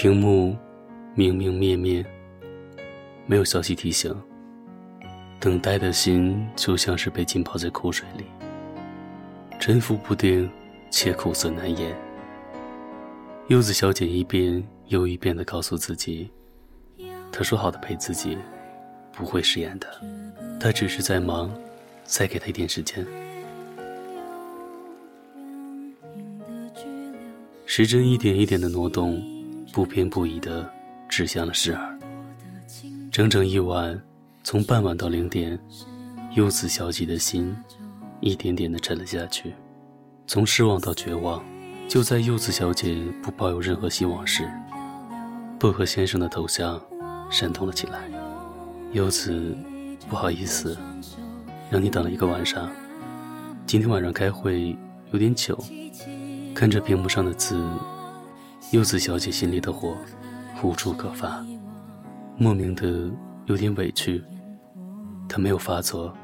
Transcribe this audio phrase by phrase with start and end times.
[0.00, 0.56] 屏幕
[1.14, 2.02] 明明灭灭，
[3.26, 4.10] 没有消息提醒。
[5.38, 8.24] 等待的心就像是被浸泡在苦水里，
[9.58, 10.50] 沉浮不定
[10.90, 11.94] 且苦涩难言。
[13.48, 16.30] 柚子小姐一遍又一遍地告诉自己，
[17.30, 18.38] 她说好的陪自己，
[19.12, 19.86] 不会食言的，
[20.58, 21.52] 她只是在忙，
[22.04, 23.06] 再给她一点时间。
[27.66, 29.22] 时针一点一点的挪动，
[29.72, 30.68] 不偏不倚地
[31.08, 31.98] 指向了时儿。
[33.10, 34.00] 整整一晚。
[34.42, 35.56] 从傍晚到零点，
[36.34, 37.54] 柚子小姐的心
[38.20, 39.54] 一点点的沉了下去。
[40.26, 41.44] 从失望到绝望，
[41.86, 44.50] 就在柚子小姐不抱有任何希望时，
[45.58, 46.80] 薄荷先生的头像
[47.30, 48.10] 闪动了起来。
[48.92, 49.54] 柚子，
[50.08, 50.76] 不好意思，
[51.70, 52.70] 让你等了一个晚上。
[53.66, 54.74] 今天晚上开会
[55.12, 55.56] 有点久。
[56.54, 57.62] 看着屏幕上的字，
[58.70, 59.96] 柚子小姐心里的火
[60.62, 61.44] 无处可发，
[62.36, 63.10] 莫名的。
[63.46, 64.22] 有点委屈，
[65.28, 66.14] 她没有发作。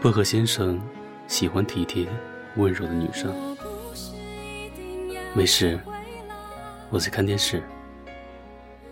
[0.00, 0.80] 薄荷先生
[1.26, 2.06] 喜欢体贴、
[2.54, 3.34] 温柔的女生。
[5.34, 5.80] 没事，
[6.90, 7.60] 我在看电视。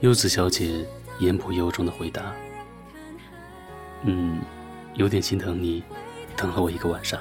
[0.00, 0.84] 柚子小姐
[1.20, 2.32] 言不由衷的回答
[4.02, 4.40] ：“嗯，
[4.94, 5.84] 有点心疼你，
[6.36, 7.20] 等了我一个晚上。”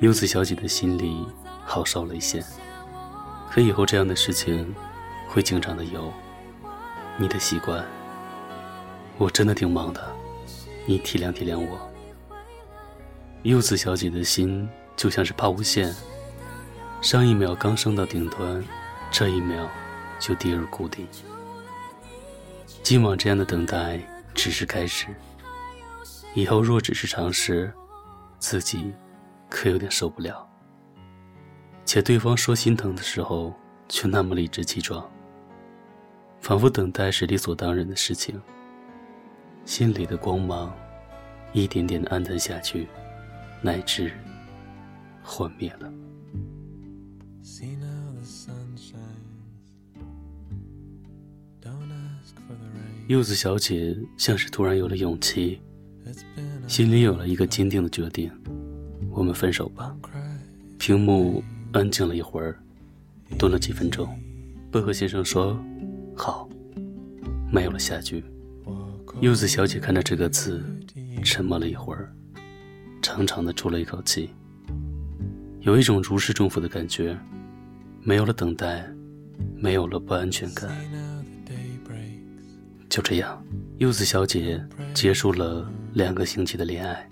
[0.00, 1.26] 柚子小姐的心里
[1.66, 2.42] 好受了一些。
[3.60, 4.74] 以后这样的事情
[5.28, 6.12] 会经常的有，
[7.16, 7.84] 你的习惯。
[9.16, 10.14] 我真的挺忙的，
[10.86, 11.78] 你体谅体谅我。
[13.42, 15.94] 柚子小姐的心就像是抛物线，
[17.00, 18.62] 上一秒刚升到顶端，
[19.10, 19.68] 这一秒
[20.18, 21.06] 就跌入谷底。
[22.82, 24.00] 今晚这样的等待
[24.34, 25.06] 只是开始，
[26.34, 27.72] 以后若只是尝试，
[28.38, 28.92] 自己
[29.50, 30.48] 可有点受不了。
[31.88, 33.54] 且对方说心疼的时候，
[33.88, 35.10] 却那么理直气壮，
[36.38, 38.38] 仿佛等待是理所当然的事情。
[39.64, 40.70] 心里的光芒，
[41.54, 42.86] 一点点的暗淡下去，
[43.62, 44.12] 乃至
[45.22, 45.90] 幻灭了。
[53.06, 55.58] 柚子小姐像是突然有了勇气，
[56.66, 58.30] 心里有了一个坚定的决定：
[59.10, 59.96] 我们分手吧。
[60.76, 61.42] 屏幕
[61.72, 62.58] 安静了一会儿，
[63.38, 64.08] 顿了几分钟，
[64.70, 65.58] 薄荷先生说
[66.16, 66.48] ：“好。”
[67.52, 68.24] 没有了下句。
[69.20, 70.62] 柚子小姐看着这个字，
[71.24, 72.12] 沉默了一会儿，
[73.02, 74.30] 长长的出了一口气，
[75.60, 77.18] 有一种如释重负的感觉，
[78.02, 78.86] 没有了等待，
[79.56, 80.70] 没有了不安全感。
[82.88, 83.42] 就这样，
[83.78, 84.62] 柚子小姐
[84.94, 87.08] 结束了两个星期的恋爱。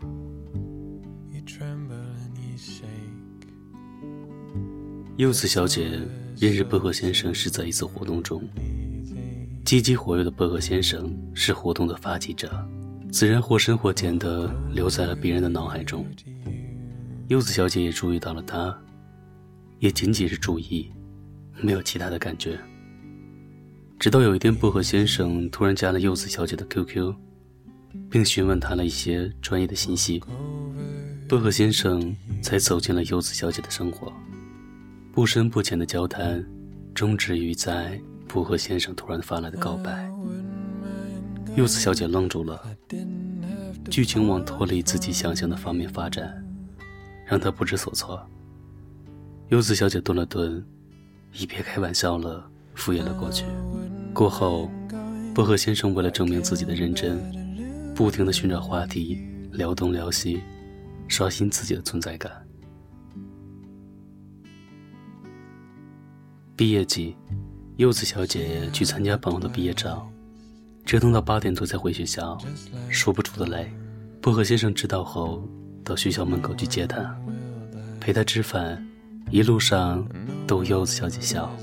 [5.16, 5.99] 柚子小姐
[6.38, 8.43] 认识薄荷先生是在一次活动中。
[9.65, 12.53] 积极活跃的薄荷先生是活动的发起者，
[13.10, 16.06] 自然或深或浅的留在了别人的脑海中。
[17.28, 18.78] 柚子小姐也注意到了他，
[19.78, 20.93] 也仅仅是注意，
[21.62, 22.59] 没有其他的感觉。
[23.99, 27.15] 直到有一天，薄荷先生突然加了柚子小姐的 QQ，
[28.10, 30.22] 并询问她了一些专业的信息，
[31.26, 34.12] 薄荷先生才走进了柚子小姐的生活。
[35.16, 36.44] 不深不浅的交谈，
[36.94, 37.99] 终止于在。
[38.28, 40.06] 薄荷先生突然发来的告白，
[41.56, 42.62] 柚子小姐愣住了。
[43.88, 46.44] 剧情往脱离自己想象的方面发展，
[47.25, 48.21] 让她不知所措。
[49.49, 50.62] 柚子小姐顿了顿，
[51.32, 53.47] 一别开玩笑了，敷衍了过去。
[54.12, 54.71] 过后，
[55.34, 57.19] 薄荷先生为了证明自己的认真，
[57.94, 59.19] 不停地寻找话题，
[59.53, 60.43] 聊东聊西，
[61.09, 62.46] 刷新自己的存在感。
[66.56, 67.15] 毕业季。
[67.77, 70.11] 柚子小姐去参加朋友的毕业照，
[70.87, 72.39] 折腾到八点多才回学校，
[72.89, 73.71] 说不出的累。
[74.22, 75.47] 薄荷先生知道后，
[75.84, 77.14] 到学校门口去接她，
[78.00, 78.82] 陪她吃饭，
[79.31, 80.08] 一路上
[80.47, 81.55] 逗柚子小姐笑。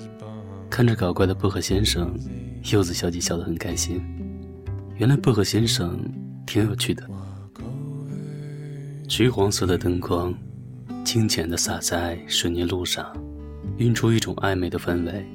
[0.70, 2.16] 看着搞怪的薄荷先生，
[2.72, 4.00] 柚子小姐笑得很开心。
[4.98, 6.00] 原来薄荷先生
[6.46, 7.04] 挺有趣的。
[9.08, 10.32] 橘黄色的灯光，
[11.04, 13.12] 清浅地洒在水泥路上，
[13.78, 15.26] 晕出一种暧昧的氛围。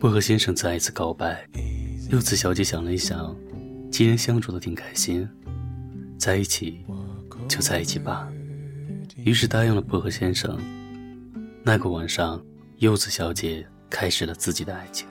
[0.00, 1.46] 薄荷先生再一次告白，
[2.10, 3.36] 柚子小姐想了一想，
[3.90, 5.28] 既然相处的挺开心，
[6.18, 6.84] 在一起
[7.48, 8.28] 就在一起吧，
[9.16, 10.58] 于是答应了薄荷先生。
[11.64, 12.40] 那个晚上，
[12.76, 15.06] 柚子小姐开始了自己的爱情。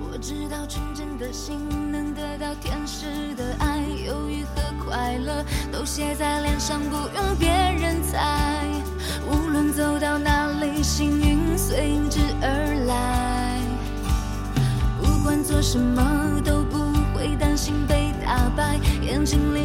[0.00, 1.58] 我知道纯真的心
[1.90, 8.62] 能得到天使的爱，忧郁和快乐都写在脸上，不用别人猜。
[9.28, 9.91] 无论走
[15.72, 19.61] 什么都不会担心被打败，眼睛里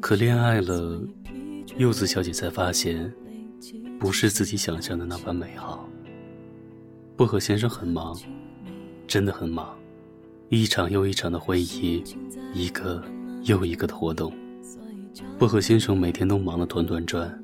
[0.00, 1.00] 可恋爱了，
[1.76, 3.12] 柚子小姐才发现，
[3.98, 5.88] 不是自己想象的那般美好。
[7.16, 8.16] 薄荷先生很忙，
[9.06, 9.76] 真的很忙，
[10.48, 12.02] 一场又一场的会议，
[12.54, 13.04] 一个
[13.42, 14.32] 又一个的活动，
[15.38, 17.38] 薄荷先生每天都忙得团团转。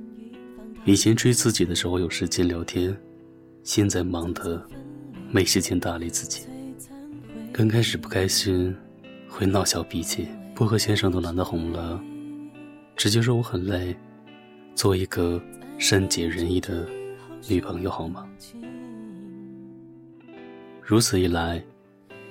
[0.84, 2.96] 以前追自己的时候有时间聊天，
[3.62, 4.64] 现在忙得
[5.30, 6.46] 没时间搭理自己。
[7.52, 8.74] 刚开始不开心，
[9.28, 12.00] 会闹小脾气，薄荷先生都懒得哄了。
[12.94, 13.94] 直接说我很累，
[14.76, 15.42] 做一个
[15.78, 16.86] 善解人意的
[17.48, 18.24] 女朋友好吗？
[20.80, 21.60] 如此一来，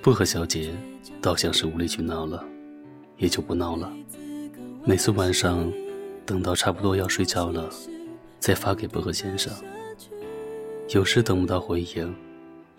[0.01, 0.73] 薄荷小姐
[1.21, 2.41] 倒像是无理取闹了，
[3.17, 3.91] 也就不闹了。
[4.85, 5.69] 每次晚上
[6.25, 7.69] 等到差不多要睡觉了，
[8.39, 9.51] 再发给薄荷先生。
[10.89, 12.15] 有时等不到回应，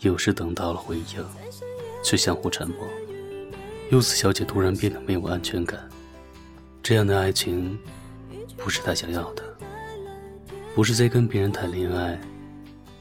[0.01, 1.23] 有时等到了回应，
[2.03, 2.79] 却相互沉默。
[3.95, 5.79] 柚子小姐突然变得没有安全感。
[6.83, 7.79] 这样的爱情，
[8.57, 9.45] 不是她想要的。
[10.75, 12.21] 不是在跟别人谈恋爱，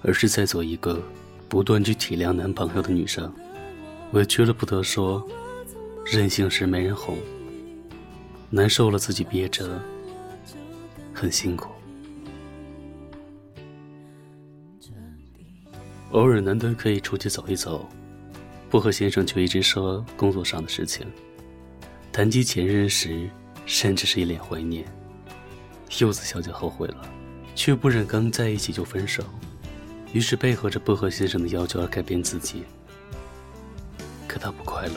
[0.03, 1.01] 而是在做一个
[1.49, 3.33] 不断去体谅男朋友的女生。
[4.11, 5.27] 委屈了不得说，
[6.05, 7.17] 任性时没人哄，
[8.51, 9.81] 难受了自己憋着，
[11.11, 11.71] 很辛苦。
[16.11, 17.89] 偶尔难得可以出去走一走，
[18.73, 21.05] 薄荷先生却一直说工作上的事情。
[22.11, 23.29] 谈及前任时。
[23.65, 24.85] 甚至是一脸怀念。
[25.99, 27.09] 柚子小姐后悔了，
[27.55, 29.23] 却不忍刚在一起就分手，
[30.11, 32.65] 于是配合着薄荷先生的要求而改变自己。
[34.27, 34.95] 可她不快乐，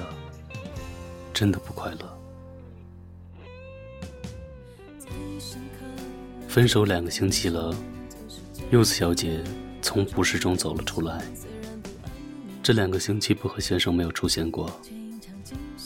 [1.32, 2.18] 真的不快乐。
[6.48, 7.72] 分手两个星期了，
[8.72, 9.44] 柚子小姐
[9.80, 11.24] 从不适中走了出来。
[12.66, 14.68] 这两个星期薄荷先生没有出现过，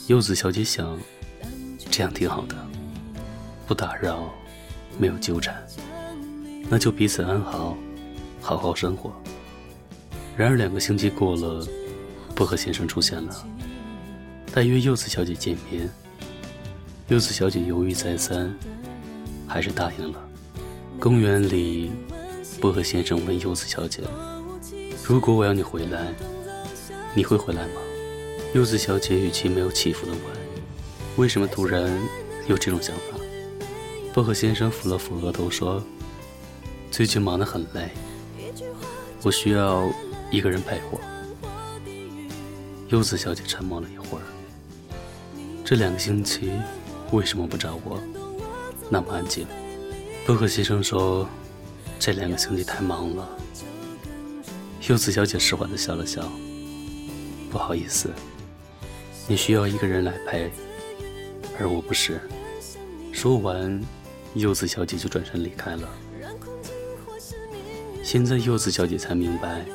[0.07, 0.97] 柚子小姐想，
[1.91, 2.55] 这样挺好的。
[3.67, 4.33] 不打扰，
[4.97, 5.63] 没有纠缠，
[6.71, 7.77] 那就彼此安好，
[8.41, 9.13] 好好生活。
[10.35, 11.63] 然而两个星期过了，
[12.35, 13.47] 薄荷先生出现了，
[14.51, 15.87] 他约柚子小姐见面。
[17.09, 18.51] 柚子小姐犹豫再三，
[19.47, 20.19] 还是答应了。
[20.99, 21.91] 公园里，
[22.59, 24.01] 薄荷先生问柚子小姐
[25.05, 26.11] ：“如果我要你回来，
[27.15, 27.81] 你会回来吗？”
[28.53, 30.21] 柚子小姐语气没有起伏的问
[31.17, 31.89] ：“为什么突然
[32.47, 33.17] 有这种想法？”
[34.13, 35.81] 薄荷先生抚了抚额头说
[36.91, 37.89] ：“最近忙得很累，
[39.23, 39.89] 我需要
[40.29, 40.99] 一个人陪我。”
[42.89, 44.23] 柚子小姐沉默了一会儿。
[45.63, 46.51] 这两个星期
[47.11, 47.97] 为什么不找我？
[48.89, 49.47] 那么安静。
[50.25, 51.25] 薄荷先生说
[51.97, 53.29] ：“这两个星期太忙了。”
[54.89, 56.29] 柚子小姐释怀的笑了笑
[57.51, 58.09] ：“不好意思，
[59.27, 60.49] 你需要一个人来陪，
[61.59, 62.19] 而我不是。”
[63.13, 63.79] 说完。
[64.33, 65.89] 柚子小姐就转身离开了。
[68.01, 69.65] 现在柚子小姐才明白，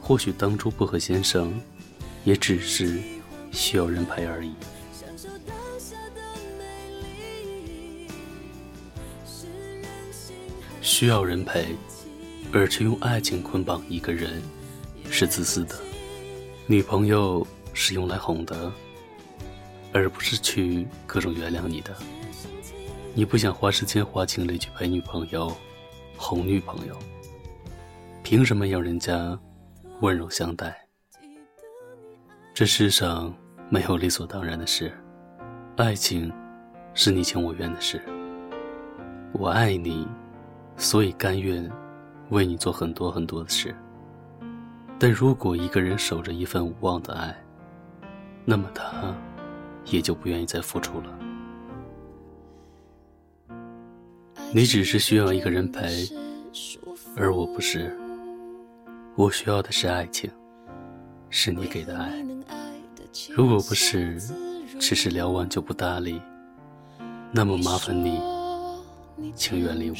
[0.00, 1.60] 或许当初薄荷先生
[2.22, 3.00] 也只是
[3.50, 4.52] 需要人陪而已。
[10.80, 11.74] 需要人陪，
[12.52, 14.40] 而去用爱情捆绑一个人，
[15.10, 15.74] 是自私的。
[16.70, 18.70] 女朋友是用来哄的，
[19.90, 21.96] 而不是去各种原谅你的。
[23.14, 25.50] 你不想花时间花精力去陪女朋友、
[26.14, 26.94] 哄女朋友，
[28.22, 29.38] 凭什么要人家
[30.02, 30.78] 温柔相待。
[32.52, 33.34] 这世上
[33.70, 34.92] 没有理所当然的事，
[35.78, 36.30] 爱情
[36.92, 37.98] 是你情我愿的事。
[39.32, 40.06] 我爱你，
[40.76, 41.66] 所以甘愿
[42.28, 43.74] 为你做很多很多的事。
[44.98, 47.36] 但如果一个人守着一份无望的爱，
[48.44, 49.14] 那么他
[49.84, 51.18] 也就不愿意再付出了。
[54.52, 56.08] 你只是需要一个人陪，
[57.16, 57.96] 而我不是。
[59.14, 60.30] 我需要的是爱情，
[61.28, 62.12] 是你给的爱。
[63.30, 64.18] 如果不是，
[64.80, 66.20] 只是聊完就不搭理，
[67.30, 68.20] 那么麻烦你，
[69.34, 69.96] 请远离我。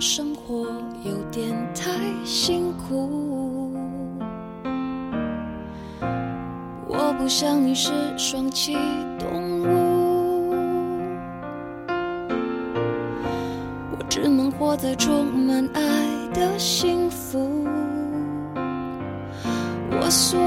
[0.00, 0.64] 生活
[1.02, 1.90] 有点太
[2.24, 3.72] 辛苦，
[6.86, 8.74] 我不像你是双栖
[9.18, 10.54] 动物，
[13.90, 15.82] 我只能活在充满爱
[16.32, 17.66] 的幸福，
[20.00, 20.38] 我所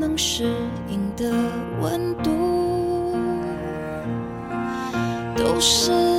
[0.00, 0.52] 能适
[0.88, 1.32] 应的
[1.80, 2.32] 温度
[5.36, 6.15] 都是。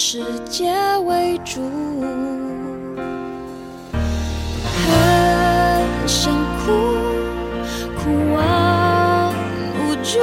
[0.00, 0.72] 世界
[1.06, 1.60] 为主，
[4.62, 6.70] 很想哭，
[7.98, 9.34] 哭完
[9.74, 10.20] 无助，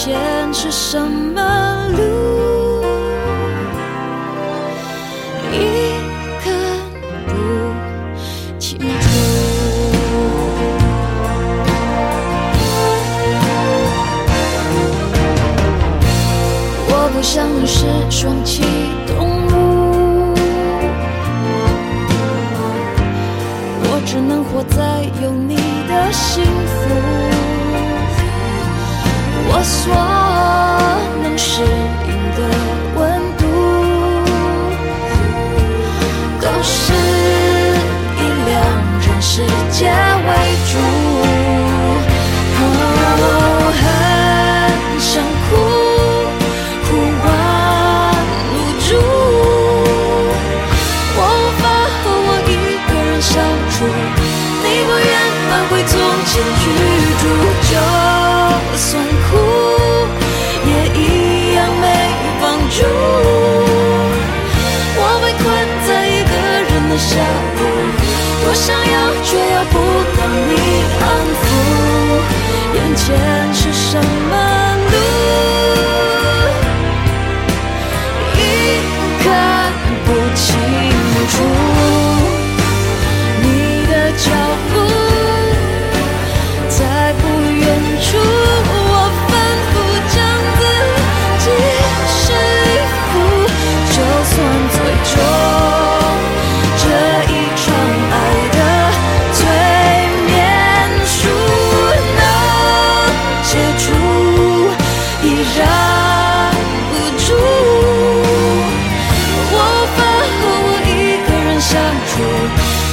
[0.00, 0.14] 前
[0.54, 1.98] 是什么路？
[5.52, 5.56] 一
[6.40, 6.46] 刻
[7.26, 7.30] 不
[8.60, 8.84] 清楚。
[16.86, 18.62] 我不像是双栖
[19.04, 19.10] 动
[19.48, 20.32] 物，
[23.82, 25.56] 我只能活在有你
[25.88, 26.12] 的。
[26.12, 26.88] 幸福，
[29.60, 29.92] 我所
[31.20, 32.40] 能适应的
[32.94, 32.98] 温
[33.36, 33.42] 度，
[36.40, 38.54] 都是以两
[39.02, 40.30] 人世界为
[40.70, 40.78] 主。
[42.60, 43.82] 哦，很
[45.00, 45.10] 想
[45.50, 45.50] 哭，
[46.86, 46.88] 哭
[47.24, 47.26] 完
[48.54, 48.88] 无助，
[51.16, 51.62] 我无法
[51.98, 52.48] 和我一
[52.86, 53.34] 个人相
[53.72, 53.76] 处，
[54.62, 55.10] 你不愿。
[55.48, 56.62] 返回从前居
[57.18, 57.22] 住，
[57.72, 57.74] 就
[58.76, 58.86] 算
[73.08, 73.96] 前是什
[74.28, 74.57] 么？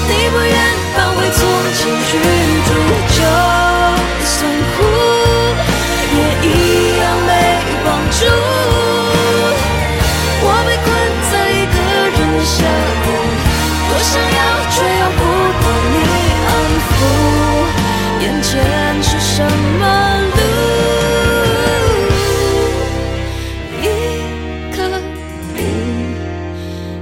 [0.08, 0.56] 你不愿
[0.96, 1.38] 放回从
[1.74, 1.82] 前，
[2.66, 3.20] 如今就
[4.24, 4.36] 算
[4.72, 4.78] 哭
[6.16, 6.48] 也一
[7.00, 7.30] 样被
[7.84, 8.18] 帮助。
[10.48, 10.88] 我被困
[11.32, 11.76] 在一个
[12.12, 12.58] 人的下
[13.04, 13.08] 午，
[13.90, 15.20] 多想要却又不
[15.62, 15.66] 懂。
[15.92, 15.98] 你
[16.46, 16.50] 安
[16.86, 16.94] 抚
[18.22, 18.52] 眼前
[19.02, 19.34] 是什
[19.80, 19.82] 么
[20.36, 20.40] 路，
[23.82, 23.84] 一
[24.76, 24.78] 刻
[25.58, 25.60] 已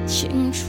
[0.07, 0.61] 清楚。